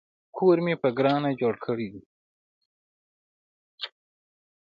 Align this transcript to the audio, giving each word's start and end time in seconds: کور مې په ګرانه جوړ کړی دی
کور 0.35 0.57
مې 0.65 0.73
په 0.81 0.89
ګرانه 0.97 1.31
جوړ 1.41 1.53
کړی 1.65 1.87
دی 1.93 2.03